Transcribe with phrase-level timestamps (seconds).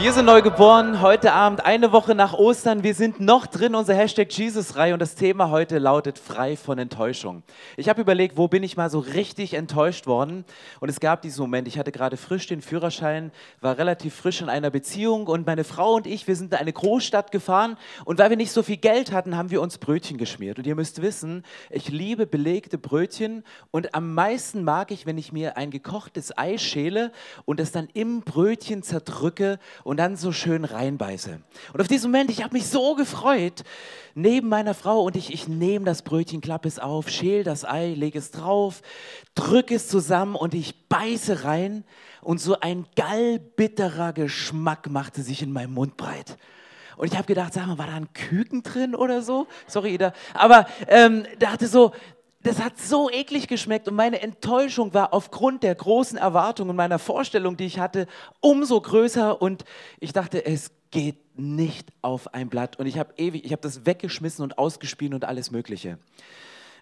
[0.00, 2.84] Wir sind neu geboren, heute Abend, eine Woche nach Ostern.
[2.84, 7.42] Wir sind noch drin, unsere Hashtag Jesus-Reihe und das Thema heute lautet frei von Enttäuschung.
[7.76, 10.44] Ich habe überlegt, wo bin ich mal so richtig enttäuscht worden?
[10.78, 14.48] Und es gab diesen Moment, ich hatte gerade frisch den Führerschein, war relativ frisch in
[14.48, 18.30] einer Beziehung und meine Frau und ich, wir sind in eine Großstadt gefahren und weil
[18.30, 20.58] wir nicht so viel Geld hatten, haben wir uns Brötchen geschmiert.
[20.58, 23.42] Und ihr müsst wissen, ich liebe belegte Brötchen
[23.72, 27.10] und am meisten mag ich, wenn ich mir ein gekochtes Ei schäle
[27.46, 29.58] und es dann im Brötchen zerdrücke
[29.88, 31.40] und dann so schön reinbeiße.
[31.72, 33.64] Und auf diesen Moment, ich habe mich so gefreut,
[34.14, 37.94] neben meiner Frau und ich, ich nehme das Brötchen, klappe es auf, schäle das Ei,
[37.94, 38.82] lege es drauf,
[39.34, 41.84] drücke es zusammen und ich beiße rein
[42.22, 46.36] und so ein gallbitterer Geschmack machte sich in meinem Mund breit.
[46.96, 49.46] Und ich habe gedacht, sag mal, war da ein Küken drin oder so?
[49.68, 50.12] Sorry, Ida.
[50.34, 51.92] Aber ähm, dachte so,
[52.42, 57.56] das hat so eklig geschmeckt und meine Enttäuschung war aufgrund der großen Erwartungen meiner Vorstellung,
[57.56, 58.06] die ich hatte,
[58.40, 59.64] umso größer und
[59.98, 63.86] ich dachte, es geht nicht auf ein Blatt und ich habe ewig, ich habe das
[63.86, 65.98] weggeschmissen und ausgespielt und alles Mögliche.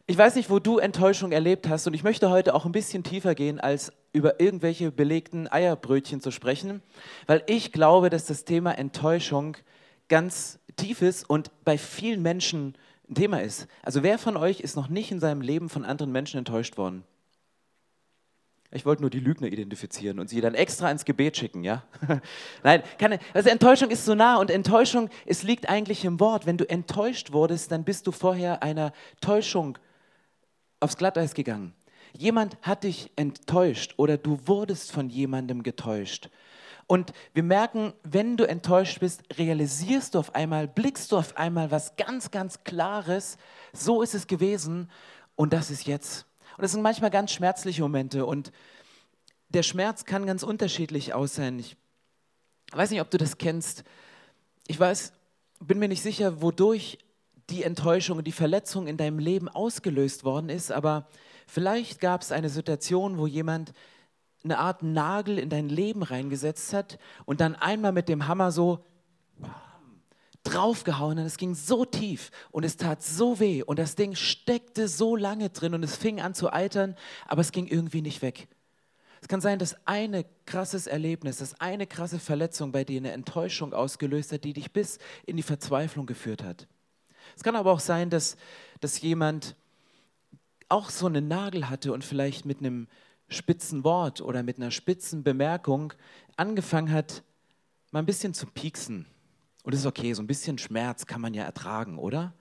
[0.06, 3.02] Ich weiß nicht, wo du Enttäuschung erlebt hast und ich möchte heute auch ein bisschen
[3.02, 6.82] tiefer gehen, als über irgendwelche belegten Eierbrötchen zu sprechen,
[7.26, 9.56] weil ich glaube, dass das Thema Enttäuschung
[10.08, 12.76] ganz tief ist und bei vielen Menschen
[13.08, 13.66] ein Thema ist.
[13.82, 17.04] Also wer von euch ist noch nicht in seinem Leben von anderen Menschen enttäuscht worden?
[18.72, 21.84] Ich wollte nur die Lügner identifizieren und sie dann extra ins Gebet schicken, ja?
[22.64, 26.46] Nein, keine, also Enttäuschung ist so nah und Enttäuschung, es liegt eigentlich im Wort.
[26.46, 29.78] Wenn du enttäuscht wurdest, dann bist du vorher einer Täuschung
[30.80, 31.74] aufs Glatteis gegangen.
[32.12, 36.30] Jemand hat dich enttäuscht oder du wurdest von jemandem getäuscht.
[36.86, 41.70] Und wir merken, wenn du enttäuscht bist, realisierst du auf einmal, blickst du auf einmal
[41.70, 43.38] was ganz, ganz Klares.
[43.72, 44.90] So ist es gewesen
[45.34, 46.26] und das ist jetzt.
[46.56, 48.52] Und das sind manchmal ganz schmerzliche Momente und
[49.48, 51.58] der Schmerz kann ganz unterschiedlich aussehen.
[51.58, 51.76] Ich
[52.72, 53.84] weiß nicht, ob du das kennst.
[54.66, 55.12] Ich weiß,
[55.60, 56.98] bin mir nicht sicher, wodurch
[57.50, 61.08] die Enttäuschung die Verletzung in deinem Leben ausgelöst worden ist, aber
[61.46, 63.72] vielleicht gab es eine Situation, wo jemand
[64.46, 68.84] eine Art Nagel in dein Leben reingesetzt hat und dann einmal mit dem Hammer so
[70.42, 74.88] draufgehauen und es ging so tief und es tat so weh und das Ding steckte
[74.88, 76.96] so lange drin und es fing an zu eitern,
[77.26, 78.48] aber es ging irgendwie nicht weg.
[79.20, 83.72] Es kann sein, dass eine krasses Erlebnis, dass eine krasse Verletzung bei dir eine Enttäuschung
[83.72, 86.68] ausgelöst hat, die dich bis in die Verzweiflung geführt hat.
[87.34, 88.36] Es kann aber auch sein, dass,
[88.80, 89.56] dass jemand
[90.68, 92.88] auch so einen Nagel hatte und vielleicht mit einem
[93.28, 95.92] spitzen Wort oder mit einer spitzen Bemerkung
[96.36, 97.22] angefangen hat,
[97.90, 99.06] mal ein bisschen zu pieksen.
[99.62, 102.34] Und das ist okay, so ein bisschen Schmerz kann man ja ertragen, oder?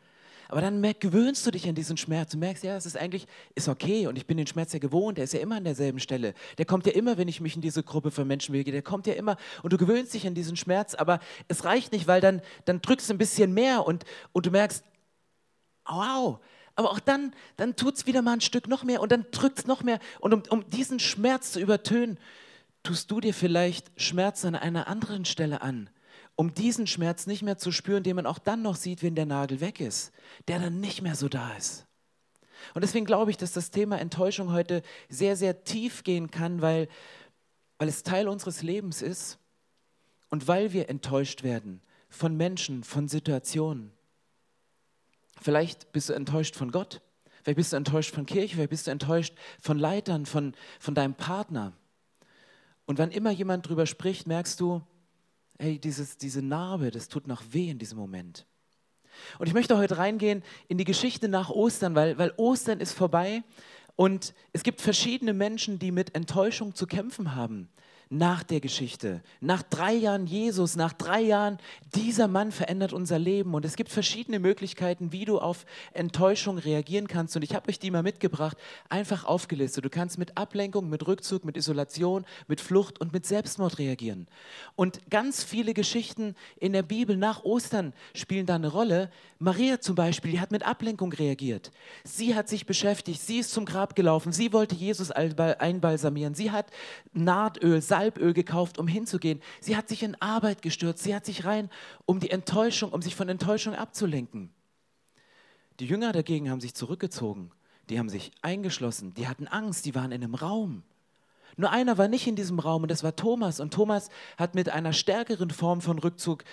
[0.47, 3.25] Aber dann merk, gewöhnst du dich an diesen Schmerz und merkst, ja, es ist eigentlich,
[3.55, 5.99] ist okay und ich bin den Schmerz ja gewohnt, der ist ja immer an derselben
[5.99, 6.33] Stelle.
[6.57, 9.07] Der kommt ja immer, wenn ich mich in diese Gruppe von Menschen bewege, der kommt
[9.07, 12.41] ja immer und du gewöhnst dich an diesen Schmerz, aber es reicht nicht, weil dann,
[12.65, 14.03] dann drückst du ein bisschen mehr und,
[14.33, 14.83] und du merkst,
[15.87, 16.39] wow,
[16.75, 19.59] aber auch dann, dann tut es wieder mal ein Stück noch mehr und dann drückt
[19.59, 19.99] es noch mehr.
[20.19, 22.19] Und um, um diesen Schmerz zu übertönen,
[22.83, 25.89] tust du dir vielleicht Schmerz an einer anderen Stelle an,
[26.35, 29.25] um diesen Schmerz nicht mehr zu spüren, den man auch dann noch sieht, wenn der
[29.25, 30.11] Nagel weg ist,
[30.47, 31.85] der dann nicht mehr so da ist.
[32.73, 36.87] Und deswegen glaube ich, dass das Thema Enttäuschung heute sehr, sehr tief gehen kann, weil,
[37.77, 39.39] weil es Teil unseres Lebens ist
[40.29, 43.91] und weil wir enttäuscht werden von Menschen, von Situationen.
[45.41, 47.01] Vielleicht bist du enttäuscht von Gott.
[47.43, 48.55] Vielleicht bist du enttäuscht von Kirche.
[48.55, 51.73] Vielleicht bist du enttäuscht von Leitern, von, von deinem Partner.
[52.85, 54.81] Und wann immer jemand drüber spricht, merkst du,
[55.59, 58.45] hey, dieses, diese Narbe, das tut noch weh in diesem Moment.
[59.39, 63.43] Und ich möchte heute reingehen in die Geschichte nach Ostern, weil, weil Ostern ist vorbei
[63.95, 67.69] und es gibt verschiedene Menschen, die mit Enttäuschung zu kämpfen haben
[68.09, 69.21] nach der Geschichte.
[69.41, 71.57] Nach drei Jahren Jesus, nach drei Jahren,
[71.95, 73.53] dieser Mann verändert unser Leben.
[73.53, 77.35] Und es gibt verschiedene Möglichkeiten, wie du auf Enttäuschung reagieren kannst.
[77.35, 78.57] Und ich habe euch die mal mitgebracht,
[78.89, 79.85] einfach aufgelistet.
[79.85, 84.27] Du kannst mit Ablenkung, mit Rückzug, mit Isolation, mit Flucht und mit Selbstmord reagieren.
[84.75, 89.09] Und ganz viele Geschichten in der Bibel nach Ostern spielen da eine Rolle.
[89.39, 91.71] Maria zum Beispiel, die hat mit Ablenkung reagiert.
[92.03, 96.67] Sie hat sich beschäftigt, sie ist zum Grab gelaufen, sie wollte Jesus einbalsamieren, sie hat
[97.13, 99.41] Nahdöl, Salböl gekauft, um hinzugehen.
[99.61, 101.03] Sie hat sich in Arbeit gestürzt.
[101.03, 101.69] Sie hat sich rein,
[102.05, 104.49] um die Enttäuschung, um sich von Enttäuschung abzulenken.
[105.79, 107.51] Die Jünger dagegen haben sich zurückgezogen.
[107.89, 109.13] Die haben sich eingeschlossen.
[109.13, 109.85] Die hatten Angst.
[109.85, 110.83] Die waren in einem Raum.
[111.55, 113.61] Nur einer war nicht in diesem Raum und das war Thomas.
[113.61, 116.43] Und Thomas hat mit einer stärkeren Form von Rückzug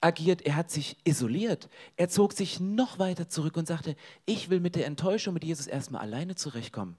[0.00, 0.40] agiert.
[0.46, 1.68] Er hat sich isoliert.
[1.96, 5.66] Er zog sich noch weiter zurück und sagte, ich will mit der Enttäuschung mit Jesus
[5.66, 6.96] erstmal alleine zurechtkommen.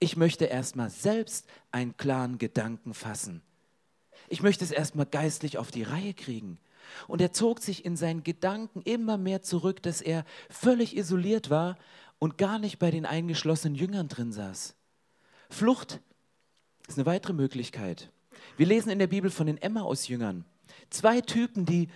[0.00, 3.42] Ich möchte erstmal selbst einen klaren Gedanken fassen.
[4.28, 6.58] Ich möchte es erstmal geistlich auf die Reihe kriegen.
[7.06, 11.76] Und er zog sich in seinen Gedanken immer mehr zurück, dass er völlig isoliert war
[12.18, 14.74] und gar nicht bei den eingeschlossenen Jüngern drin saß.
[15.50, 16.00] Flucht
[16.88, 18.10] ist eine weitere Möglichkeit.
[18.56, 20.44] Wir lesen in der Bibel von den Emmaus-Jüngern.
[20.88, 21.88] Zwei Typen, die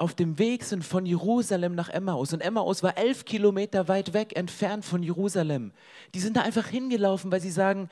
[0.00, 2.32] auf dem Weg sind von Jerusalem nach Emmaus.
[2.32, 5.72] Und Emmaus war elf Kilometer weit weg entfernt von Jerusalem.
[6.14, 7.90] Die sind da einfach hingelaufen, weil sie sagen,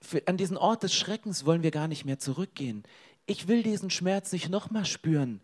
[0.00, 2.82] für, an diesen Ort des Schreckens wollen wir gar nicht mehr zurückgehen.
[3.26, 5.42] Ich will diesen Schmerz nicht nochmal spüren.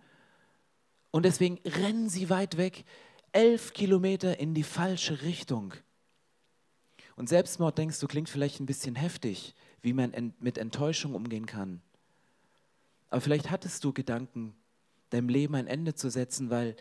[1.11, 2.87] Und deswegen rennen sie weit weg,
[3.33, 5.75] elf Kilometer in die falsche Richtung.
[7.17, 11.83] Und Selbstmord, denkst du, klingt vielleicht ein bisschen heftig, wie man mit Enttäuschung umgehen kann.
[13.11, 14.55] Aber vielleicht hattest du Gedanken,
[15.11, 16.77] deinem Leben ein Ende zu setzen, weil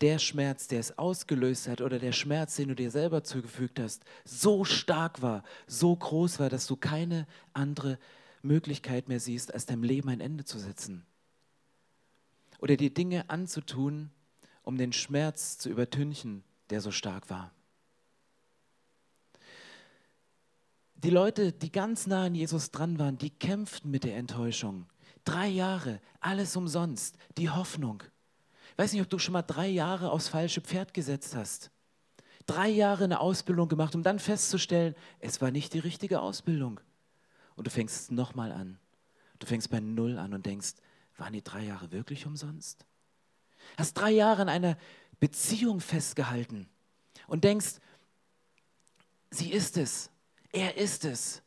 [0.00, 4.02] der Schmerz, der es ausgelöst hat oder der Schmerz, den du dir selber zugefügt hast,
[4.24, 7.98] so stark war, so groß war, dass du keine andere
[8.42, 11.04] Möglichkeit mehr siehst, als deinem Leben ein Ende zu setzen.
[12.58, 14.10] Oder dir Dinge anzutun,
[14.62, 17.52] um den Schmerz zu übertünchen, der so stark war.
[20.94, 24.86] Die Leute, die ganz nah an Jesus dran waren, die kämpften mit der Enttäuschung.
[25.30, 28.02] Drei Jahre, alles umsonst, die Hoffnung.
[28.72, 31.70] Ich weiß nicht, ob du schon mal drei Jahre aufs falsche Pferd gesetzt hast.
[32.46, 36.80] Drei Jahre eine Ausbildung gemacht, um dann festzustellen, es war nicht die richtige Ausbildung.
[37.54, 38.80] Und du fängst nochmal an.
[39.38, 40.72] Du fängst bei Null an und denkst,
[41.16, 42.84] waren die drei Jahre wirklich umsonst?
[43.78, 44.76] Hast drei Jahre an einer
[45.20, 46.68] Beziehung festgehalten
[47.28, 47.76] und denkst,
[49.30, 50.10] sie ist es,
[50.50, 51.40] er ist es.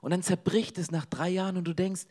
[0.00, 2.06] Und dann zerbricht es nach drei Jahren und du denkst,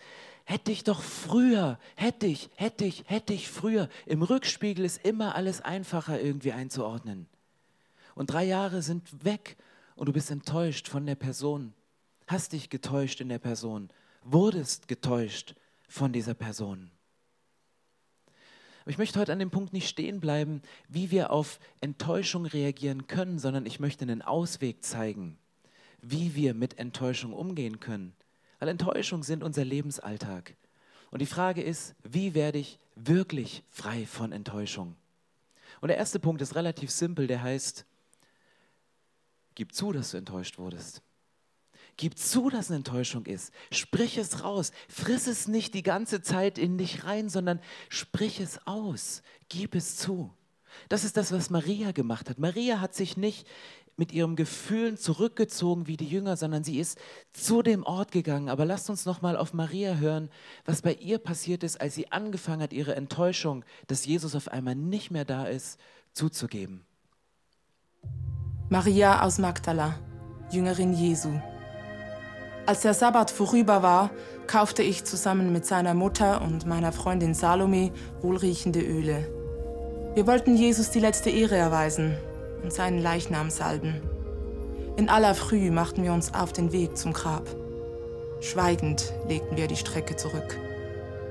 [0.45, 3.89] hätte ich doch früher, hätte ich, hätte ich, hätte ich früher.
[4.05, 7.27] Im Rückspiegel ist immer alles einfacher irgendwie einzuordnen.
[8.13, 9.57] Und drei Jahre sind weg
[9.95, 11.73] und du bist enttäuscht von der Person,
[12.27, 13.89] hast dich getäuscht in der Person,
[14.23, 15.55] wurdest getäuscht
[15.89, 16.91] von dieser Person.
[18.87, 23.39] Ich möchte heute an dem Punkt nicht stehen bleiben, wie wir auf Enttäuschung reagieren können,
[23.39, 25.39] sondern ich möchte einen Ausweg zeigen,
[26.01, 28.13] wie wir mit Enttäuschung umgehen können.
[28.65, 30.55] Weil Enttäuschung sind unser Lebensalltag.
[31.11, 34.95] Und die Frage ist, wie werde ich wirklich frei von Enttäuschung?
[35.81, 37.85] Und der erste Punkt ist relativ simpel, der heißt,
[39.53, 41.03] gib zu, dass du enttäuscht wurdest.
[41.95, 43.53] Gib zu, dass eine Enttäuschung ist.
[43.71, 44.71] Sprich es raus.
[44.89, 49.21] Friss es nicht die ganze Zeit in dich rein, sondern sprich es aus.
[49.47, 50.33] Gib es zu.
[50.89, 52.39] Das ist das, was Maria gemacht hat.
[52.39, 53.45] Maria hat sich nicht
[53.97, 56.99] mit ihren Gefühlen zurückgezogen wie die Jünger, sondern sie ist
[57.33, 58.49] zu dem Ort gegangen.
[58.49, 60.29] Aber lasst uns noch mal auf Maria hören,
[60.65, 64.75] was bei ihr passiert ist, als sie angefangen hat, ihre Enttäuschung, dass Jesus auf einmal
[64.75, 65.79] nicht mehr da ist,
[66.11, 66.85] zuzugeben.
[68.69, 69.97] Maria aus Magdala,
[70.51, 71.29] Jüngerin Jesu.
[72.65, 74.09] Als der Sabbat vorüber war,
[74.47, 79.29] kaufte ich zusammen mit seiner Mutter und meiner Freundin Salome wohlriechende Öle.
[80.15, 82.17] Wir wollten Jesus die letzte Ehre erweisen
[82.65, 84.01] und seinen Leichnam salben.
[84.97, 87.47] In aller Früh machten wir uns auf den Weg zum Grab.
[88.39, 90.57] Schweigend legten wir die Strecke zurück,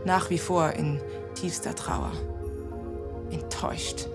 [0.04, 1.00] nach wie vor in
[1.34, 2.12] tiefster Trauer.
[3.32, 4.06] Enttäuscht.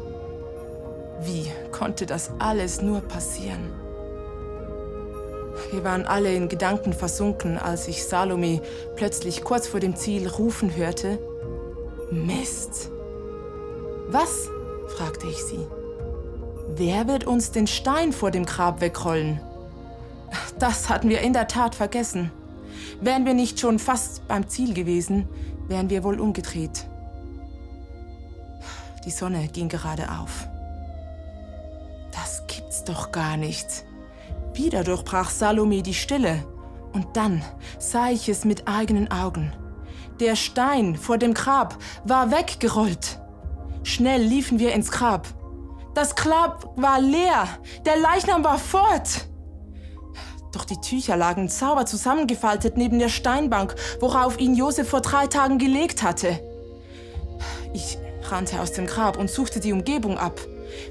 [1.21, 3.69] Wie konnte das alles nur passieren?
[5.71, 8.61] Wir waren alle in Gedanken versunken, als ich Salome
[8.95, 11.19] plötzlich kurz vor dem Ziel rufen hörte.
[12.11, 12.91] Mist!
[14.07, 14.47] Was?
[14.87, 15.67] fragte ich sie.
[16.75, 19.41] Wer wird uns den Stein vor dem Grab wegrollen?
[20.59, 22.31] Das hatten wir in der Tat vergessen.
[23.01, 25.27] Wären wir nicht schon fast beim Ziel gewesen,
[25.67, 26.85] wären wir wohl umgedreht.
[29.05, 30.47] Die Sonne ging gerade auf.
[32.11, 33.85] Das gibt's doch gar nicht.
[34.53, 36.43] Wieder durchbrach Salome die Stille.
[36.93, 37.41] Und dann
[37.79, 39.53] sah ich es mit eigenen Augen.
[40.19, 43.19] Der Stein vor dem Grab war weggerollt.
[43.83, 45.27] Schnell liefen wir ins Grab.
[45.99, 47.49] Das Grab war leer.
[47.85, 49.27] Der Leichnam war fort.
[50.53, 55.57] Doch die Tücher lagen sauber zusammengefaltet neben der Steinbank, worauf ihn Josef vor drei Tagen
[55.57, 56.39] gelegt hatte.
[57.73, 60.39] Ich rannte aus dem Grab und suchte die Umgebung ab.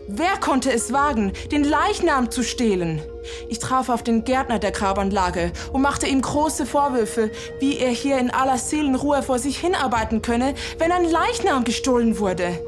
[0.09, 3.00] Wer konnte es wagen, den Leichnam zu stehlen?
[3.49, 8.19] Ich traf auf den Gärtner der Grabanlage und machte ihm große Vorwürfe, wie er hier
[8.19, 12.62] in aller Seelenruhe vor sich hinarbeiten könne, wenn ein Leichnam gestohlen wurde.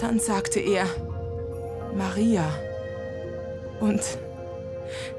[0.00, 0.86] Dann sagte er,
[1.96, 2.48] Maria.
[3.80, 4.02] Und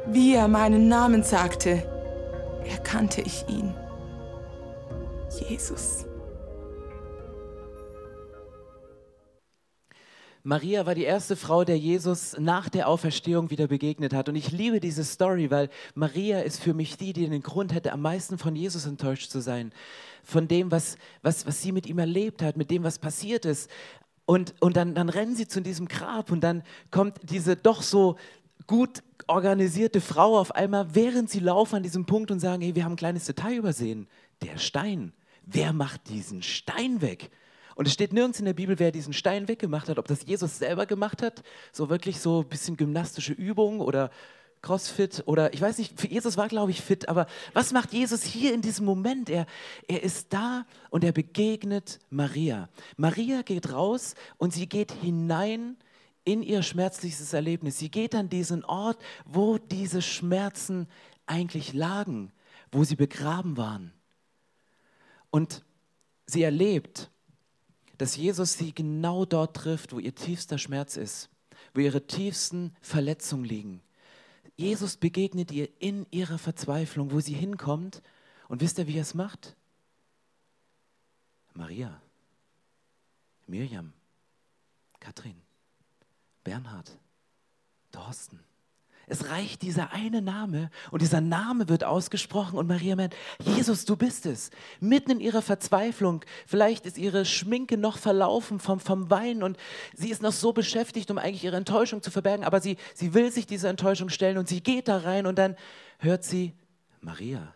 [0.08, 1.84] wie er meinen Namen sagte,
[2.66, 3.74] erkannte ich ihn.
[5.50, 6.06] Jesus.
[10.46, 14.28] Maria war die erste Frau, der Jesus nach der Auferstehung wieder begegnet hat.
[14.28, 17.94] Und ich liebe diese Story, weil Maria ist für mich die, die den Grund hätte,
[17.94, 19.72] am meisten von Jesus enttäuscht zu sein.
[20.22, 23.72] Von dem, was, was, was sie mit ihm erlebt hat, mit dem, was passiert ist.
[24.26, 28.18] Und, und dann, dann rennen sie zu diesem Grab und dann kommt diese doch so
[28.68, 32.86] gut organisierte Frau auf einmal, während sie laufen an diesem Punkt und sagen, hey, wir
[32.86, 34.08] haben ein kleines Detail übersehen.
[34.42, 35.14] Der Stein.
[35.46, 37.32] Wer macht diesen Stein weg?
[37.76, 40.60] Und es steht nirgends in der Bibel, wer diesen Stein weggemacht hat, ob das Jesus
[40.60, 44.12] selber gemacht hat, so wirklich so ein bisschen gymnastische Übungen oder
[44.64, 48.24] Crossfit oder ich weiß nicht, für Jesus war, glaube ich, fit, aber was macht Jesus
[48.24, 49.30] hier in diesem Moment?
[49.30, 49.46] Er,
[49.88, 52.70] er ist da und er begegnet Maria.
[52.96, 55.76] Maria geht raus und sie geht hinein
[56.24, 57.78] in ihr schmerzliches Erlebnis.
[57.78, 60.88] Sie geht an diesen Ort, wo diese Schmerzen
[61.26, 62.32] eigentlich lagen,
[62.72, 63.92] wo sie begraben waren.
[65.30, 65.62] Und
[66.26, 67.12] sie erlebt,
[67.98, 71.30] dass Jesus sie genau dort trifft, wo ihr tiefster Schmerz ist,
[71.74, 73.82] wo ihre tiefsten Verletzungen liegen.
[74.56, 78.02] Jesus begegnet ihr in ihrer Verzweiflung, wo sie hinkommt.
[78.48, 79.56] Und wisst ihr, wie er es macht?
[81.54, 82.02] Maria,
[83.48, 83.94] Mirjam,
[85.00, 85.42] Katrin,
[86.44, 86.98] Bernhard,
[87.92, 88.40] Thorsten.
[89.08, 93.98] Es reicht dieser eine Name und dieser Name wird ausgesprochen und Maria meint, Jesus, du
[93.98, 94.50] bist es.
[94.80, 99.58] Mitten in ihrer Verzweiflung, vielleicht ist ihre Schminke noch verlaufen vom, vom Weinen und
[99.94, 103.32] sie ist noch so beschäftigt, um eigentlich ihre Enttäuschung zu verbergen, aber sie, sie will
[103.32, 105.58] sich dieser Enttäuschung stellen und sie geht da rein und dann
[106.00, 106.54] hört sie
[107.02, 107.54] Maria.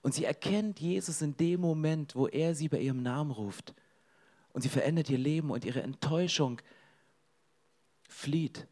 [0.00, 3.74] Und sie erkennt Jesus in dem Moment, wo er sie bei ihrem Namen ruft.
[4.52, 6.60] Und sie verändert ihr Leben und ihre Enttäuschung
[8.08, 8.66] flieht.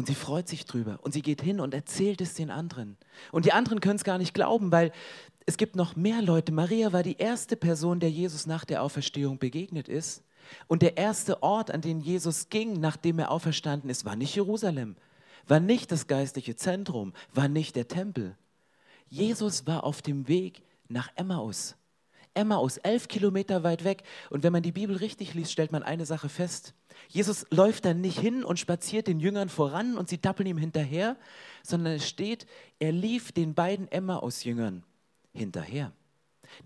[0.00, 2.96] Und sie freut sich drüber und sie geht hin und erzählt es den anderen.
[3.32, 4.92] Und die anderen können es gar nicht glauben, weil
[5.44, 6.52] es gibt noch mehr Leute.
[6.52, 10.24] Maria war die erste Person, der Jesus nach der Auferstehung begegnet ist.
[10.68, 14.96] Und der erste Ort, an den Jesus ging, nachdem er auferstanden ist, war nicht Jerusalem,
[15.46, 18.38] war nicht das geistliche Zentrum, war nicht der Tempel.
[19.06, 21.76] Jesus war auf dem Weg nach Emmaus.
[22.40, 24.02] Emmaus, elf Kilometer weit weg.
[24.30, 26.74] Und wenn man die Bibel richtig liest, stellt man eine Sache fest.
[27.08, 31.16] Jesus läuft dann nicht hin und spaziert den Jüngern voran und sie tappeln ihm hinterher,
[31.62, 32.46] sondern es steht,
[32.78, 34.84] er lief den beiden Emmaus-Jüngern
[35.32, 35.92] hinterher.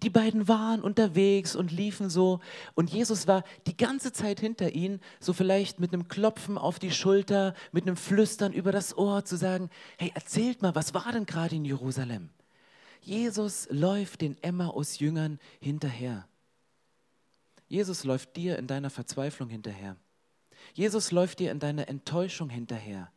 [0.02, 2.40] Die beiden waren unterwegs und liefen so
[2.75, 6.90] und Jesus war die ganze Zeit hinter ihnen, so vielleicht mit einem Klopfen auf die
[6.90, 11.26] Schulter, mit einem Flüstern über das Ohr zu sagen, hey, erzählt mal, was war denn
[11.26, 12.31] gerade in Jerusalem?
[13.05, 16.27] Jesus läuft den Emmaus-Jüngern hinterher.
[17.69, 19.97] Jesus läuft dir in deiner Verzweiflung hinterher.
[20.73, 23.13] Jesus läuft dir in deiner Enttäuschung hinterher.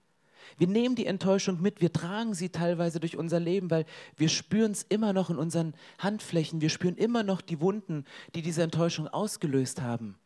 [0.58, 3.86] Wir nehmen die Enttäuschung mit, wir tragen sie teilweise durch unser Leben, weil
[4.18, 8.42] wir spüren es immer noch in unseren Handflächen, wir spüren immer noch die Wunden, die
[8.42, 10.18] diese Enttäuschung ausgelöst haben.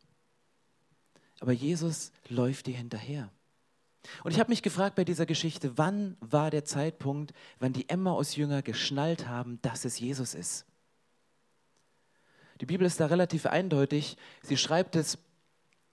[1.39, 3.31] Aber Jesus läuft dir hinterher.
[4.23, 8.61] Und ich habe mich gefragt bei dieser Geschichte, wann war der Zeitpunkt, wann die Emmaus-Jünger
[8.61, 10.65] geschnallt haben, dass es Jesus ist?
[12.61, 14.17] Die Bibel ist da relativ eindeutig.
[14.43, 15.17] Sie schreibt es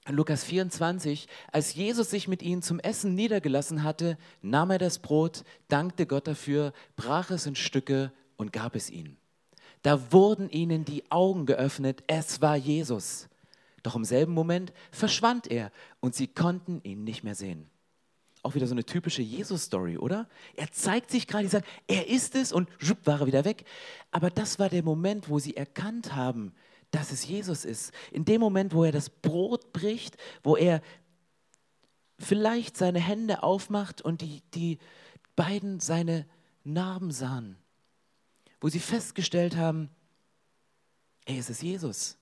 [0.07, 4.99] in Lukas 24, als Jesus sich mit ihnen zum Essen niedergelassen hatte, nahm er das
[4.99, 9.19] Brot, dankte Gott dafür, brach es in Stücke und gab es ihnen.
[9.83, 13.29] Da wurden ihnen die Augen geöffnet, es war Jesus.
[13.83, 17.71] Doch im selben Moment verschwand er und sie konnten ihn nicht mehr sehen.
[18.43, 20.29] Auch wieder so eine typische Jesus-Story, oder?
[20.55, 23.65] Er zeigt sich gerade, sagen, er ist es und schupp, war er wieder weg.
[24.11, 26.55] Aber das war der Moment, wo sie erkannt haben,
[26.91, 27.93] dass es Jesus ist.
[28.13, 30.81] In dem Moment, wo er das Brot bricht, wo er
[32.19, 34.79] vielleicht seine Hände aufmacht und die, die
[35.37, 36.27] beiden seine
[36.65, 37.57] Narben sahen,
[38.61, 39.91] wo sie festgestellt haben,
[41.27, 42.19] ey, es ist Jesus.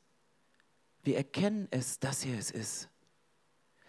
[1.02, 2.88] Wir erkennen es, dass er es ist.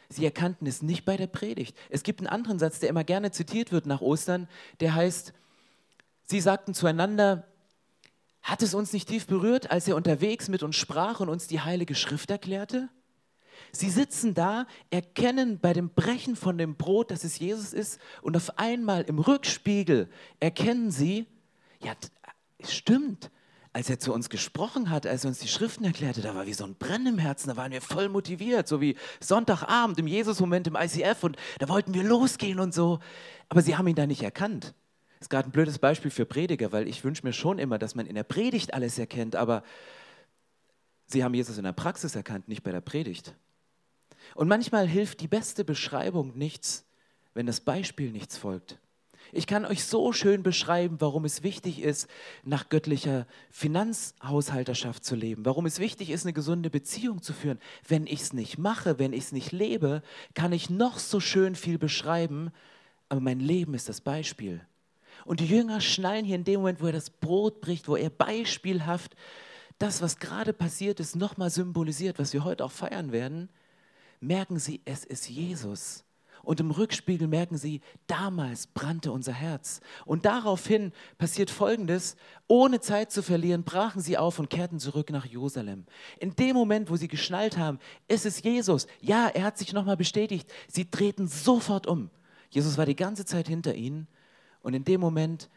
[0.10, 1.76] Sie erkannten es nicht bei der Predigt.
[1.90, 4.48] Es gibt einen anderen Satz, der immer gerne zitiert wird nach Ostern,
[4.80, 5.34] der heißt,
[6.24, 7.46] sie sagten zueinander,
[8.42, 11.60] hat es uns nicht tief berührt, als er unterwegs mit uns sprach und uns die
[11.60, 12.88] Heilige Schrift erklärte?
[13.72, 18.38] Sie sitzen da, erkennen bei dem Brechen von dem Brot, dass es Jesus ist, und
[18.38, 20.10] auf einmal im Rückspiegel
[20.40, 21.26] erkennen sie,
[21.84, 21.94] ja,
[22.60, 23.30] es stimmt,
[23.78, 26.54] als er zu uns gesprochen hat, als er uns die Schriften erklärte, da war wie
[26.54, 30.66] so ein Brennen im Herzen, da waren wir voll motiviert, so wie Sonntagabend im Jesus-Moment
[30.66, 32.98] im ICF und da wollten wir losgehen und so.
[33.50, 34.74] Aber sie haben ihn da nicht erkannt.
[35.20, 38.08] Ist gerade ein blödes Beispiel für Prediger, weil ich wünsche mir schon immer, dass man
[38.08, 39.62] in der Predigt alles erkennt, aber
[41.06, 43.36] sie haben Jesus in der Praxis erkannt, nicht bei der Predigt.
[44.34, 46.84] Und manchmal hilft die beste Beschreibung nichts,
[47.36, 48.80] wenn das Beispiel nichts folgt.
[49.32, 52.08] Ich kann euch so schön beschreiben, warum es wichtig ist,
[52.44, 57.60] nach göttlicher Finanzhaushalterschaft zu leben, warum es wichtig ist, eine gesunde Beziehung zu führen.
[57.88, 60.02] Wenn ich es nicht mache, wenn ich es nicht lebe,
[60.34, 62.52] kann ich noch so schön viel beschreiben,
[63.10, 64.62] aber mein Leben ist das Beispiel.
[65.26, 68.10] Und die Jünger schnallen hier in dem Moment, wo er das Brot bricht, wo er
[68.10, 69.16] beispielhaft
[69.78, 73.50] das, was gerade passiert ist, nochmal symbolisiert, was wir heute auch feiern werden,
[74.20, 76.04] merken sie, es ist Jesus.
[76.48, 79.82] Und im Rückspiegel merken sie, damals brannte unser Herz.
[80.06, 82.16] Und daraufhin passiert Folgendes,
[82.48, 85.84] ohne Zeit zu verlieren, brachen sie auf und kehrten zurück nach Jerusalem.
[86.22, 88.88] In dem Moment, wo sie geschnallt haben, es ist Jesus.
[89.02, 90.50] Ja, er hat sich nochmal bestätigt.
[90.70, 92.10] Sie drehten sofort um.
[92.50, 94.08] Jesus war die ganze Zeit hinter ihnen.
[94.62, 95.50] Und in dem Moment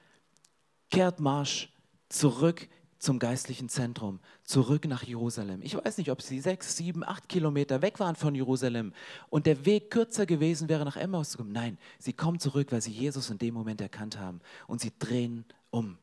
[0.91, 1.73] kehrt Marsch
[2.09, 2.69] zurück
[3.01, 5.63] zum geistlichen Zentrum, zurück nach Jerusalem.
[5.63, 8.93] Ich weiß nicht, ob sie sechs, sieben, acht Kilometer weg waren von Jerusalem
[9.31, 11.51] und der Weg kürzer gewesen wäre, nach Emmaus zu kommen.
[11.51, 15.47] Nein, sie kommen zurück, weil sie Jesus in dem Moment erkannt haben und sie drehen
[15.71, 15.97] um.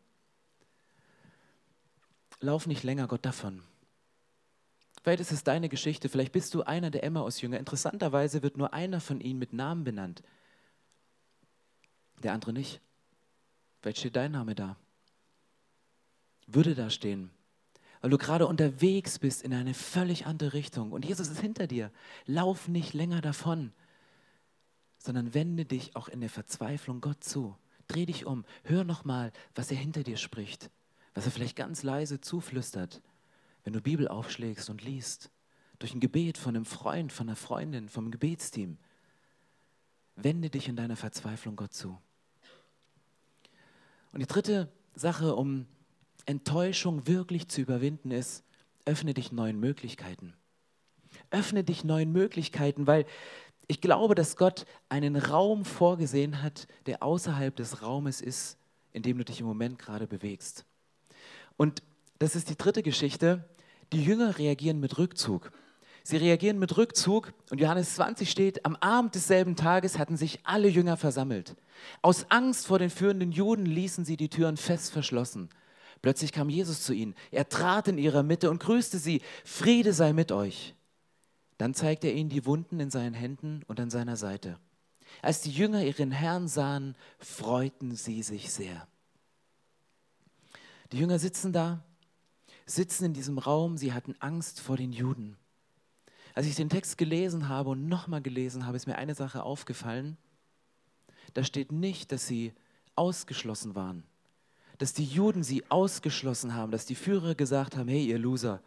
[2.39, 3.61] Lauf nicht länger Gott davon.
[5.03, 7.59] Vielleicht ist es deine Geschichte, vielleicht bist du einer der Emmaus-Jünger.
[7.59, 10.23] Interessanterweise wird nur einer von ihnen mit Namen benannt,
[12.23, 12.81] der andere nicht.
[13.81, 14.77] Vielleicht steht dein Name da
[16.47, 17.29] würde da stehen,
[18.01, 21.91] weil du gerade unterwegs bist in eine völlig andere Richtung und Jesus ist hinter dir.
[22.25, 23.73] Lauf nicht länger davon,
[24.97, 27.55] sondern wende dich auch in der Verzweiflung Gott zu.
[27.87, 30.71] Dreh dich um, hör nochmal, was er hinter dir spricht,
[31.13, 33.01] was er vielleicht ganz leise zuflüstert,
[33.63, 35.29] wenn du Bibel aufschlägst und liest,
[35.79, 38.77] durch ein Gebet von einem Freund, von einer Freundin, vom Gebetsteam.
[40.15, 41.97] Wende dich in deiner Verzweiflung Gott zu.
[44.11, 45.67] Und die dritte Sache, um
[46.27, 48.43] Enttäuschung wirklich zu überwinden ist,
[48.85, 50.33] öffne dich neuen Möglichkeiten.
[51.31, 53.05] Öffne dich neuen Möglichkeiten, weil
[53.67, 58.57] ich glaube, dass Gott einen Raum vorgesehen hat, der außerhalb des Raumes ist,
[58.93, 60.65] in dem du dich im Moment gerade bewegst.
[61.57, 61.81] Und
[62.19, 63.43] das ist die dritte Geschichte.
[63.91, 65.51] Die Jünger reagieren mit Rückzug.
[66.03, 70.69] Sie reagieren mit Rückzug und Johannes 20 steht, am Abend desselben Tages hatten sich alle
[70.69, 71.55] Jünger versammelt.
[72.01, 75.49] Aus Angst vor den führenden Juden ließen sie die Türen fest verschlossen.
[76.01, 77.15] Plötzlich kam Jesus zu ihnen.
[77.31, 79.21] Er trat in ihrer Mitte und grüßte sie.
[79.43, 80.75] Friede sei mit euch.
[81.57, 84.59] Dann zeigte er ihnen die Wunden in seinen Händen und an seiner Seite.
[85.21, 88.87] Als die Jünger ihren Herrn sahen, freuten sie sich sehr.
[90.91, 91.83] Die Jünger sitzen da,
[92.65, 95.35] sitzen in diesem Raum, sie hatten Angst vor den Juden.
[96.33, 100.17] Als ich den Text gelesen habe und nochmal gelesen habe, ist mir eine Sache aufgefallen.
[101.33, 102.53] Da steht nicht, dass sie
[102.95, 104.03] ausgeschlossen waren
[104.77, 108.61] dass die Juden sie ausgeschlossen haben, dass die Führer gesagt haben, hey ihr Loser,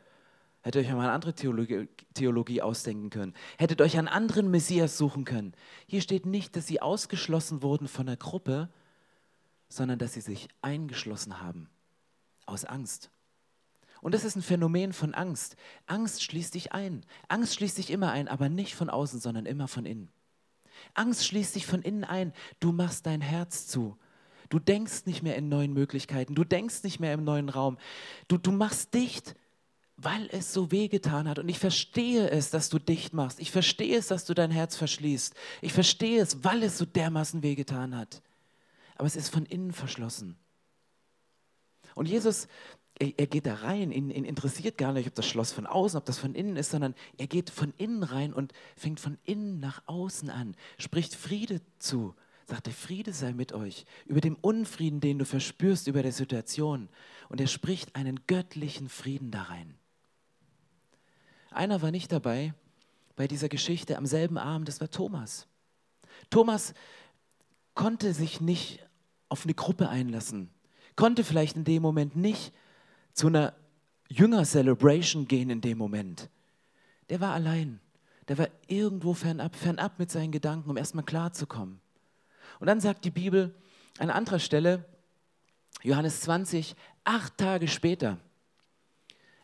[0.62, 5.25] hättet euch mal eine andere Theologie, Theologie ausdenken können, hättet euch einen anderen Messias suchen
[5.25, 5.55] können.
[5.87, 8.68] Hier steht nicht, dass sie ausgeschlossen wurden von der Gruppe,
[9.68, 11.68] sondern dass sie sich eingeschlossen haben
[12.46, 13.11] aus Angst.
[14.01, 15.57] Und das ist ein Phänomen von Angst.
[15.87, 17.05] Angst schließt dich ein.
[17.29, 20.11] Angst schließt dich immer ein, aber nicht von außen, sondern immer von innen.
[20.94, 22.33] Angst schließt dich von innen ein.
[22.59, 23.99] Du machst dein Herz zu
[24.51, 26.35] Du denkst nicht mehr in neuen Möglichkeiten.
[26.35, 27.79] Du denkst nicht mehr im neuen Raum.
[28.29, 29.37] Du, du machst dicht,
[29.97, 31.39] weil es so wehgetan hat.
[31.39, 33.39] Und ich verstehe es, dass du dicht machst.
[33.39, 35.35] Ich verstehe es, dass du dein Herz verschließt.
[35.63, 38.23] Ich verstehe es, weil es so dermaßen wehgetan hat.
[38.97, 40.37] Aber es ist von innen verschlossen.
[41.95, 42.49] Und Jesus,
[42.99, 45.97] er, er geht da rein, ihn, ihn, interessiert gar nicht, ob das Schloss von außen,
[45.97, 49.61] ob das von innen ist, sondern er geht von innen rein und fängt von innen
[49.61, 52.15] nach außen an, spricht Friede zu
[52.51, 56.89] sagt der Friede sei mit euch, über dem Unfrieden, den du verspürst über der Situation.
[57.29, 59.75] Und er spricht einen göttlichen Frieden da rein.
[61.51, 62.55] Einer war nicht dabei
[63.17, 65.47] bei dieser Geschichte am selben Abend, das war Thomas.
[66.29, 66.75] Thomas
[67.75, 68.87] konnte sich nicht
[69.29, 70.51] auf eine Gruppe einlassen,
[70.97, 72.53] konnte vielleicht in dem Moment nicht
[73.13, 73.55] zu einer
[74.09, 76.31] Jünger-Celebration gehen in dem Moment.
[77.11, 77.81] Der war allein.
[78.29, 81.81] Der war irgendwo fernab, fernab mit seinen Gedanken, um erstmal klarzukommen.
[82.61, 83.55] Und dann sagt die Bibel
[83.99, 84.85] an anderer Stelle,
[85.83, 88.18] Johannes 20, acht Tage später,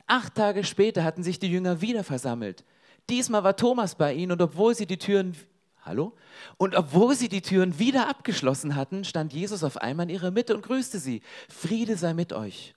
[0.06, 2.64] acht Tage später hatten sich die Jünger wieder versammelt.
[3.08, 5.36] Diesmal war Thomas bei ihnen und obwohl sie die Türen,
[5.82, 6.12] hallo?
[6.58, 10.54] Und obwohl sie die Türen wieder abgeschlossen hatten, stand Jesus auf einmal in ihrer Mitte
[10.54, 11.22] und grüßte sie.
[11.48, 12.74] Friede sei mit euch.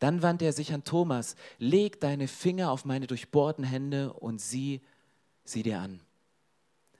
[0.00, 4.82] Dann wandte er sich an Thomas, leg deine Finger auf meine durchbohrten Hände und sieh
[5.44, 6.00] sie dir an.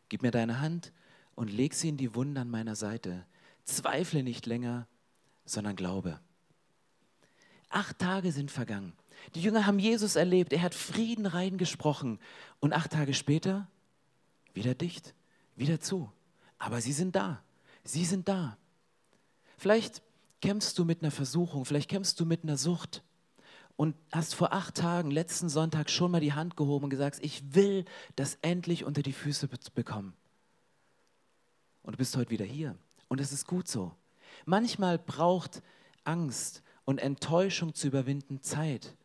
[0.08, 0.92] Gib mir deine Hand
[1.36, 3.24] und leg sie in die Wunde an meiner Seite.
[3.64, 4.88] Zweifle nicht länger,
[5.44, 6.18] sondern glaube.
[7.68, 8.92] Acht Tage sind vergangen.
[9.34, 10.52] Die Jünger haben Jesus erlebt.
[10.52, 12.18] Er hat Frieden reingesprochen.
[12.58, 13.68] Und acht Tage später
[14.54, 15.14] wieder dicht,
[15.54, 16.10] wieder zu.
[16.58, 17.42] Aber sie sind da.
[17.84, 18.56] Sie sind da.
[19.58, 20.02] Vielleicht
[20.40, 23.02] kämpfst du mit einer Versuchung, vielleicht kämpfst du mit einer Sucht
[23.76, 27.54] und hast vor acht Tagen, letzten Sonntag, schon mal die Hand gehoben und gesagt, ich
[27.54, 27.84] will
[28.16, 30.14] das endlich unter die Füße bekommen.
[31.86, 32.76] Und du bist heute wieder hier.
[33.08, 33.92] Und es ist gut so.
[34.44, 35.62] Manchmal braucht
[36.04, 38.96] Angst und Enttäuschung zu überwinden Zeit.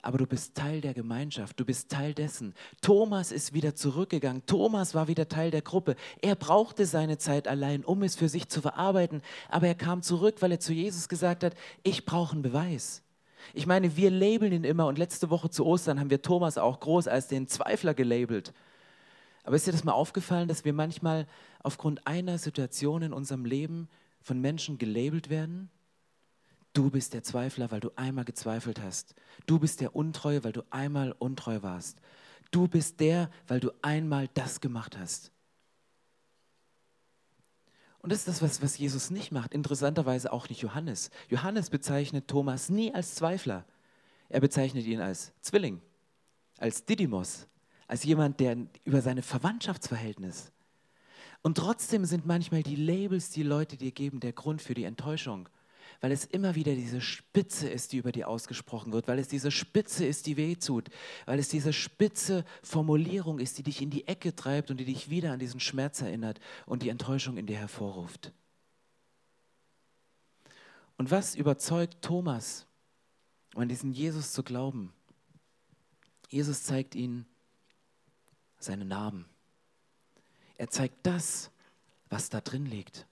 [0.00, 2.54] Aber du bist Teil der Gemeinschaft, du bist Teil dessen.
[2.80, 5.96] Thomas ist wieder zurückgegangen, Thomas war wieder Teil der Gruppe.
[6.22, 10.36] Er brauchte seine Zeit allein, um es für sich zu verarbeiten, aber er kam zurück,
[10.40, 13.02] weil er zu Jesus gesagt hat, ich brauche einen Beweis.
[13.52, 16.80] Ich meine, wir labeln ihn immer und letzte Woche zu Ostern haben wir Thomas auch
[16.80, 18.54] groß als den Zweifler gelabelt.
[19.50, 21.26] Aber ist dir das mal aufgefallen, dass wir manchmal
[21.64, 23.88] aufgrund einer Situation in unserem Leben
[24.20, 25.70] von Menschen gelabelt werden?
[26.72, 29.16] Du bist der Zweifler, weil du einmal gezweifelt hast.
[29.46, 32.00] Du bist der Untreue, weil du einmal untreu warst.
[32.52, 35.32] Du bist der, weil du einmal das gemacht hast.
[37.98, 39.52] Und das ist das, was, was Jesus nicht macht.
[39.52, 41.10] Interessanterweise auch nicht Johannes.
[41.28, 43.66] Johannes bezeichnet Thomas nie als Zweifler.
[44.28, 45.82] Er bezeichnet ihn als Zwilling,
[46.58, 47.48] als Didymos,
[47.90, 50.52] als jemand, der über seine Verwandtschaftsverhältnis.
[51.42, 55.48] Und trotzdem sind manchmal die Labels, die Leute dir geben, der Grund für die Enttäuschung
[56.00, 59.50] weil es immer wieder diese Spitze ist, die über dir ausgesprochen wird, weil es diese
[59.50, 60.88] Spitze ist, die weh tut,
[61.26, 65.10] weil es diese spitze Formulierung ist, die dich in die Ecke treibt und die dich
[65.10, 68.32] wieder an diesen Schmerz erinnert und die Enttäuschung in dir hervorruft.
[70.96, 72.66] Und was überzeugt Thomas,
[73.54, 74.92] an diesen Jesus zu glauben?
[76.28, 77.26] Jesus zeigt ihnen
[78.60, 79.26] seine Narben.
[80.56, 81.50] Er zeigt das,
[82.08, 83.06] was da drin liegt.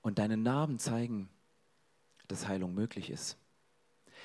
[0.00, 1.28] Und deine Narben zeigen,
[2.28, 3.36] dass Heilung möglich ist.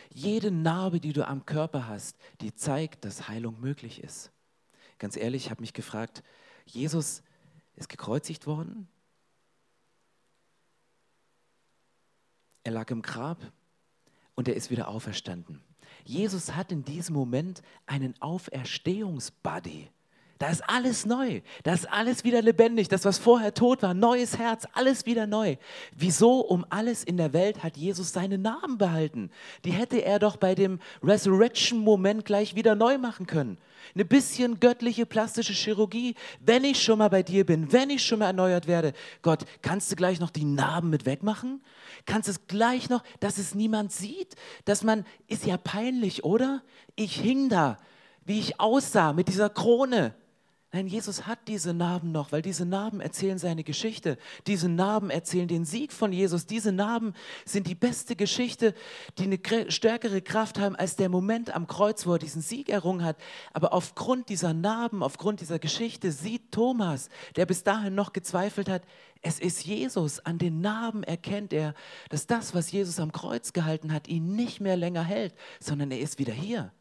[0.10, 4.32] Jede Narbe, die du am Körper hast, die zeigt, dass Heilung möglich ist.
[5.00, 6.24] Ganz ehrlich, ich habe mich gefragt,
[6.66, 7.24] Jesus
[7.76, 8.88] ist gekreuzigt worden.
[12.64, 13.52] Er lag im Grab
[14.36, 15.64] und er ist wieder auferstanden.
[16.06, 19.90] Jesus hat in diesem Moment einen Auferstehungsbuddy.
[20.42, 21.42] Da ist alles neu.
[21.62, 22.88] Da ist alles wieder lebendig.
[22.88, 25.56] Das, was vorher tot war, neues Herz, alles wieder neu.
[25.96, 29.30] Wieso um alles in der Welt hat Jesus seinen Namen behalten?
[29.66, 33.60] Die hätte er doch bei dem Resurrection-Moment gleich wieder neu machen können.
[33.94, 36.16] Eine bisschen göttliche plastische Chirurgie.
[36.40, 39.92] Wenn ich schon mal bei dir bin, wenn ich schon mal erneuert werde, Gott, kannst
[39.92, 41.62] du gleich noch die Narben mit wegmachen?
[42.08, 44.34] Kannst du es gleich noch, dass es niemand sieht?
[44.66, 46.64] Dass man, ist ja peinlich, oder?
[46.96, 47.78] Ich hing da,
[48.26, 50.16] wie ich aussah mit dieser Krone
[50.74, 54.18] Nein, Jesus hat diese Narben noch, weil diese Narben erzählen seine Geschichte.
[54.48, 56.46] Diese Narben erzählen den Sieg von Jesus.
[56.46, 58.74] Diese Narben sind die beste Geschichte,
[59.18, 63.04] die eine stärkere Kraft haben als der Moment am Kreuz, wo er diesen Sieg errungen
[63.04, 63.18] hat.
[63.52, 68.84] Aber aufgrund dieser Narben, aufgrund dieser Geschichte sieht Thomas, der bis dahin noch gezweifelt hat,
[69.22, 70.20] es ist Jesus.
[70.20, 71.74] An den Narben erkennt er,
[72.08, 76.00] dass das, was Jesus am Kreuz gehalten hat, ihn nicht mehr länger hält, sondern er
[76.00, 76.72] ist wieder hier.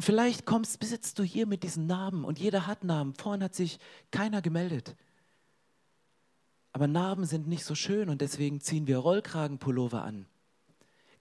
[0.00, 3.12] Und vielleicht kommst, besitzt du hier mit diesen Narben und jeder hat Narben.
[3.12, 3.78] Vorhin hat sich
[4.10, 4.96] keiner gemeldet.
[6.72, 10.24] Aber Narben sind nicht so schön und deswegen ziehen wir Rollkragenpullover an.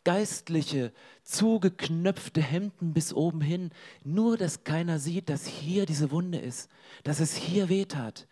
[0.05, 3.71] Geistliche, zugeknöpfte Hemden bis oben hin,
[4.05, 6.69] nur dass keiner sieht, dass hier diese Wunde ist,
[7.03, 8.29] dass es hier wehtat.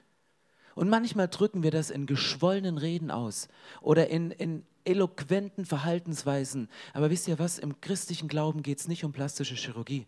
[0.76, 3.50] Und manchmal drücken wir das in geschwollenen Reden aus
[3.82, 6.70] oder in, in eloquenten Verhaltensweisen.
[6.94, 10.08] Aber wisst ihr was, im christlichen Glauben geht es nicht um plastische Chirurgie.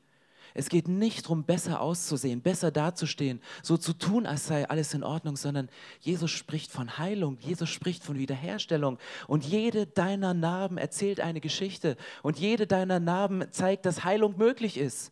[0.53, 5.03] Es geht nicht darum, besser auszusehen, besser dazustehen, so zu tun, als sei alles in
[5.03, 8.97] Ordnung, sondern Jesus spricht von Heilung, Jesus spricht von Wiederherstellung.
[9.27, 14.77] Und jede deiner Narben erzählt eine Geschichte und jede deiner Narben zeigt, dass Heilung möglich
[14.77, 15.12] ist.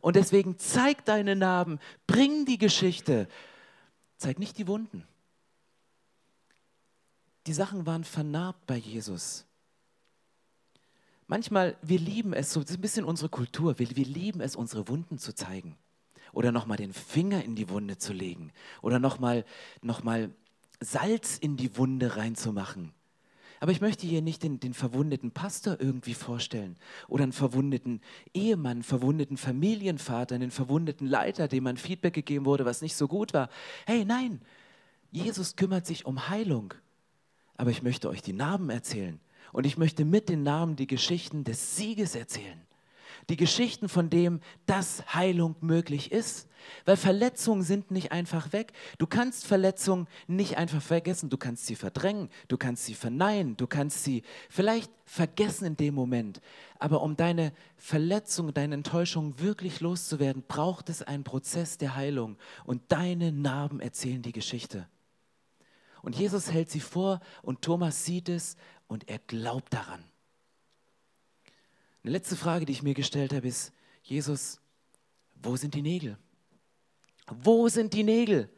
[0.00, 3.28] Und deswegen zeig deine Narben, bring die Geschichte,
[4.18, 5.06] zeig nicht die Wunden.
[7.46, 9.46] Die Sachen waren vernarbt bei Jesus.
[11.26, 14.56] Manchmal, wir lieben es, so das ist ein bisschen unsere Kultur, wir, wir lieben es,
[14.56, 15.76] unsere Wunden zu zeigen.
[16.32, 18.52] Oder nochmal den Finger in die Wunde zu legen.
[18.82, 19.44] Oder nochmal
[19.82, 20.30] noch mal
[20.80, 22.92] Salz in die Wunde reinzumachen.
[23.60, 26.76] Aber ich möchte hier nicht den, den verwundeten Pastor irgendwie vorstellen
[27.08, 28.02] oder einen verwundeten
[28.34, 33.32] Ehemann, verwundeten Familienvater, einen verwundeten Leiter, dem man Feedback gegeben wurde, was nicht so gut
[33.32, 33.48] war.
[33.86, 34.42] Hey, nein,
[35.12, 36.74] Jesus kümmert sich um Heilung.
[37.56, 39.20] Aber ich möchte euch die Narben erzählen.
[39.54, 42.60] Und ich möchte mit den Namen die Geschichten des Sieges erzählen.
[43.28, 46.48] Die Geschichten von dem, dass Heilung möglich ist.
[46.84, 48.72] Weil Verletzungen sind nicht einfach weg.
[48.98, 51.30] Du kannst Verletzungen nicht einfach vergessen.
[51.30, 55.94] Du kannst sie verdrängen, du kannst sie verneinen, du kannst sie vielleicht vergessen in dem
[55.94, 56.40] Moment.
[56.80, 62.38] Aber um deine Verletzung, deine Enttäuschung wirklich loszuwerden, braucht es einen Prozess der Heilung.
[62.64, 64.88] Und deine Narben erzählen die Geschichte.
[66.04, 70.04] Und Jesus hält sie vor und Thomas sieht es und er glaubt daran.
[72.02, 74.60] Eine letzte Frage, die ich mir gestellt habe, ist, Jesus,
[75.42, 76.18] wo sind die Nägel?
[77.26, 78.50] Wo sind die Nägel?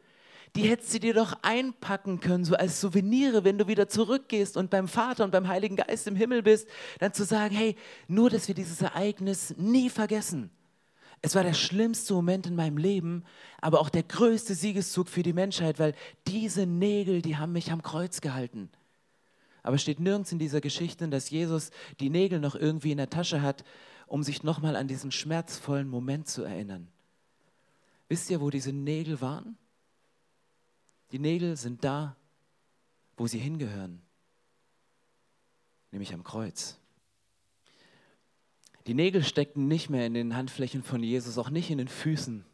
[0.55, 4.69] Die hättest du dir doch einpacken können, so als Souvenire, wenn du wieder zurückgehst und
[4.69, 6.67] beim Vater und beim Heiligen Geist im Himmel bist,
[6.99, 7.75] dann zu sagen, hey,
[8.07, 10.49] nur, dass wir dieses Ereignis nie vergessen.
[11.21, 13.23] Es war der schlimmste Moment in meinem Leben,
[13.59, 15.95] aber auch der größte Siegeszug für die Menschheit, weil
[16.27, 18.69] diese Nägel, die haben mich am Kreuz gehalten.
[19.67, 23.41] Aber steht nirgends in dieser Geschichte, dass Jesus die Nägel noch irgendwie in der Tasche
[23.41, 23.65] hat,
[24.05, 26.87] um sich nochmal an diesen schmerzvollen Moment zu erinnern.
[28.07, 29.57] Wisst ihr, wo diese Nägel waren?
[31.11, 32.15] Die Nägel sind da,
[33.17, 34.01] wo sie hingehören,
[35.91, 36.79] nämlich am Kreuz.
[38.85, 42.45] Die Nägel steckten nicht mehr in den Handflächen von Jesus, auch nicht in den Füßen,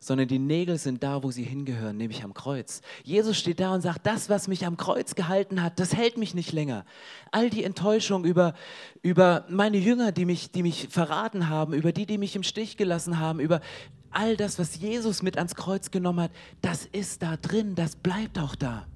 [0.00, 2.80] sondern die Nägel sind da, wo sie hingehören, nämlich am Kreuz.
[3.04, 6.34] Jesus steht da und sagt, das, was mich am Kreuz gehalten hat, das hält mich
[6.34, 6.84] nicht länger.
[7.30, 8.54] All die Enttäuschung über,
[9.02, 12.76] über meine Jünger, die mich, die mich verraten haben, über die, die mich im Stich
[12.76, 13.60] gelassen haben, über
[14.10, 16.32] all das, was Jesus mit ans Kreuz genommen hat,
[16.62, 18.86] das ist da drin, das bleibt auch da.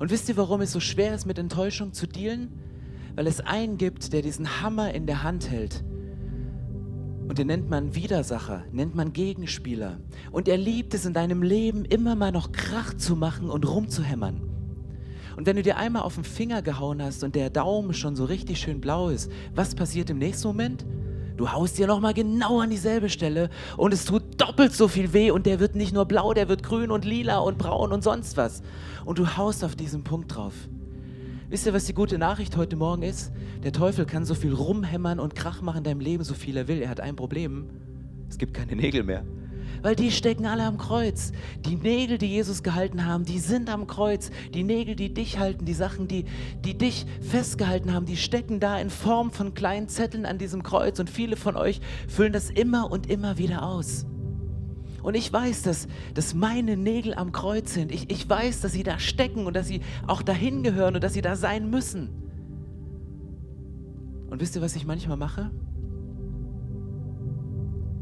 [0.00, 2.66] Und wisst ihr, warum es so schwer ist, mit Enttäuschung zu dealen?
[3.16, 5.82] weil es einen gibt, der diesen Hammer in der Hand hält.
[7.28, 9.98] Und den nennt man Widersacher, nennt man Gegenspieler.
[10.30, 14.42] Und er liebt es in deinem Leben immer mal noch Krach zu machen und rumzuhämmern.
[15.36, 18.24] Und wenn du dir einmal auf den Finger gehauen hast und der Daumen schon so
[18.24, 20.86] richtig schön blau ist, was passiert im nächsten Moment?
[21.36, 25.30] Du haust dir nochmal genau an dieselbe Stelle und es tut doppelt so viel weh
[25.30, 28.38] und der wird nicht nur blau, der wird grün und lila und braun und sonst
[28.38, 28.62] was.
[29.04, 30.54] Und du haust auf diesen Punkt drauf.
[31.48, 33.30] Wisst ihr, was die gute Nachricht heute Morgen ist?
[33.62, 36.66] Der Teufel kann so viel rumhämmern und Krach machen in deinem Leben, so viel er
[36.66, 36.82] will.
[36.82, 37.66] Er hat ein Problem.
[38.28, 39.24] Es gibt keine Nägel mehr.
[39.80, 41.30] Weil die stecken alle am Kreuz.
[41.64, 44.32] Die Nägel, die Jesus gehalten haben, die sind am Kreuz.
[44.54, 46.24] Die Nägel, die dich halten, die Sachen, die,
[46.64, 50.98] die dich festgehalten haben, die stecken da in Form von kleinen Zetteln an diesem Kreuz.
[50.98, 54.04] Und viele von euch füllen das immer und immer wieder aus.
[55.06, 57.92] Und ich weiß, dass, dass meine Nägel am Kreuz sind.
[57.92, 61.12] Ich, ich weiß, dass sie da stecken und dass sie auch dahin gehören und dass
[61.12, 62.08] sie da sein müssen.
[64.28, 65.52] Und wisst ihr, was ich manchmal mache?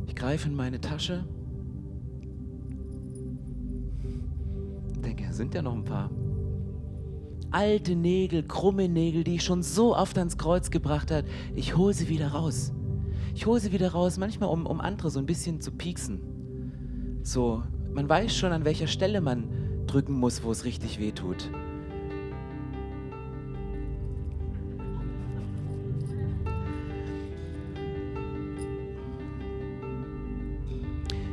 [0.07, 1.27] Ich greife in meine Tasche,
[5.05, 6.11] denke, sind ja noch ein paar
[7.51, 11.29] alte Nägel, krumme Nägel, die ich schon so oft ans Kreuz gebracht habe.
[11.55, 12.73] Ich hole sie wieder raus.
[13.35, 16.34] Ich hole sie wieder raus, manchmal um, um andere so ein bisschen zu pieksen.
[17.27, 17.63] So,
[17.95, 19.49] man weiß schon, an welcher Stelle man
[19.87, 21.51] drücken muss, wo es richtig weh tut.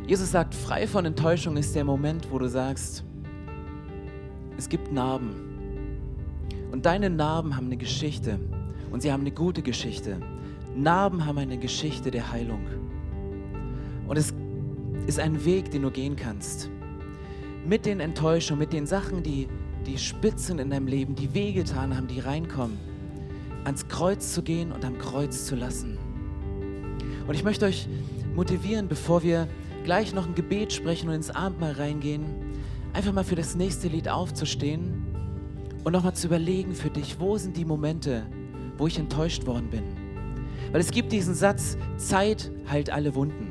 [0.08, 3.04] Jesus sagt, frei von Enttäuschung ist der Moment, wo du sagst,
[4.58, 5.36] es gibt Narben.
[6.71, 8.39] Und deine Narben haben eine Geschichte.
[8.91, 10.21] Und sie haben eine gute Geschichte.
[10.73, 12.65] Narben haben eine Geschichte der Heilung.
[14.08, 14.34] Und es
[15.12, 16.69] ist ein Weg, den du gehen kannst.
[17.67, 19.50] Mit den Enttäuschungen, mit den Sachen, die,
[19.86, 22.80] die spitzen in deinem Leben, die wehgetan haben, die reinkommen,
[23.65, 25.97] ans Kreuz zu gehen und am Kreuz zu lassen.
[27.28, 27.89] Und ich möchte euch
[28.36, 29.50] motivieren, bevor wir
[29.84, 32.24] gleich noch ein Gebet sprechen und ins Abendmahl reingehen,
[32.93, 34.93] einfach mal für das nächste Lied aufzustehen
[35.84, 38.26] und nochmal zu überlegen für dich, wo sind die Momente,
[38.78, 39.84] wo ich enttäuscht worden bin.
[40.71, 43.50] Weil es gibt diesen Satz, Zeit heilt alle Wunden.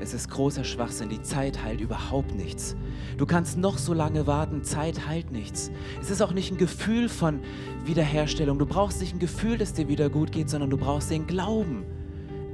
[0.00, 1.08] Es ist großer Schwachsinn.
[1.08, 2.76] Die Zeit heilt überhaupt nichts.
[3.16, 4.62] Du kannst noch so lange warten.
[4.62, 5.70] Zeit heilt nichts.
[6.00, 7.40] Es ist auch nicht ein Gefühl von
[7.84, 8.58] Wiederherstellung.
[8.58, 11.84] Du brauchst nicht ein Gefühl, dass dir wieder gut geht, sondern du brauchst den Glauben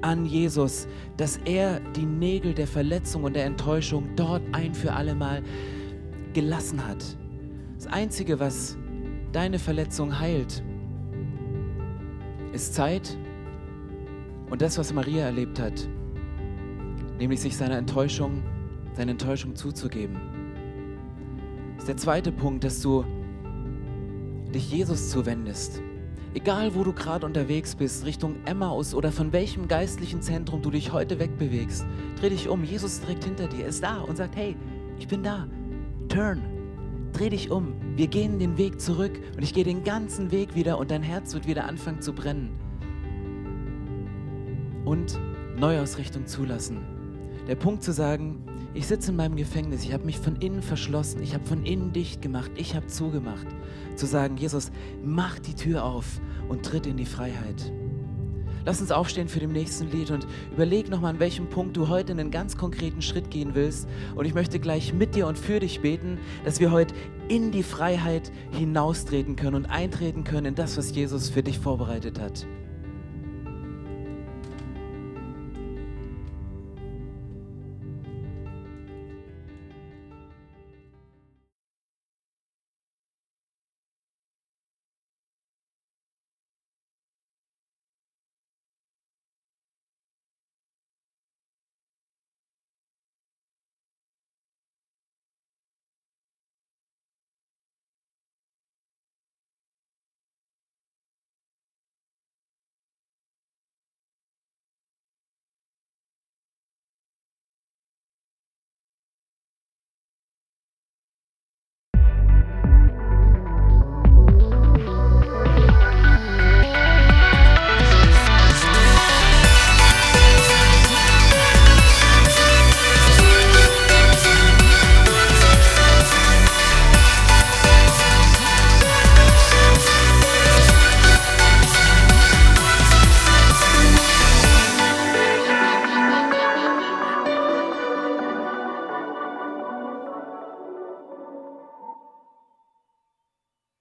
[0.03, 5.14] an Jesus, dass er die Nägel der Verletzung und der Enttäuschung dort ein für alle
[5.14, 5.42] Mal
[6.33, 7.05] gelassen hat.
[7.76, 8.76] Das Einzige, was
[9.33, 10.62] deine Verletzung heilt,
[12.53, 13.16] ist Zeit
[14.50, 15.88] und das, was Maria erlebt hat,
[17.20, 18.42] nämlich sich seiner Enttäuschung,
[18.94, 20.18] seine Enttäuschung zuzugeben.
[21.74, 23.04] Das ist der zweite Punkt, dass du
[24.52, 25.80] dich Jesus zuwendest.
[26.33, 30.92] Egal, wo du gerade unterwegs bist, Richtung Emmaus oder von welchem geistlichen Zentrum du dich
[30.92, 31.85] heute wegbewegst,
[32.20, 32.64] dreh dich um.
[32.64, 34.56] Jesus ist direkt hinter dir, ist da und sagt: Hey,
[34.98, 35.46] ich bin da.
[36.09, 36.40] Turn.
[37.12, 37.74] Dreh dich um.
[37.96, 41.35] Wir gehen den Weg zurück und ich gehe den ganzen Weg wieder und dein Herz
[41.35, 42.50] wird wieder anfangen zu brennen.
[44.85, 45.18] Und
[45.56, 46.99] Neuausrichtung zulassen.
[47.48, 51.22] Der Punkt zu sagen, ich sitze in meinem Gefängnis, ich habe mich von innen verschlossen,
[51.22, 53.46] ich habe von innen dicht gemacht, ich habe zugemacht.
[53.96, 54.70] Zu sagen, Jesus,
[55.05, 57.72] mach die Tür auf und tritt in die Freiheit.
[58.66, 62.12] Lass uns aufstehen für den nächsten Lied und überleg nochmal, an welchem Punkt du heute
[62.12, 63.88] einen ganz konkreten Schritt gehen willst.
[64.14, 66.94] Und ich möchte gleich mit dir und für dich beten, dass wir heute
[67.29, 72.20] in die Freiheit hinaustreten können und eintreten können in das, was Jesus für dich vorbereitet
[72.20, 72.46] hat.